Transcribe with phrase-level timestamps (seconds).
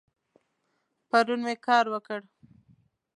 [1.09, 2.21] پرون می کار وکړ